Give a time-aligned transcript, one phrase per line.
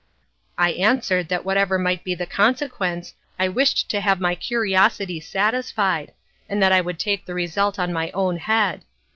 [0.57, 6.11] I answered that whatever might be the consequence I wished to have my curiosity satisfied,
[6.49, 8.81] and that I would take the result on my own head.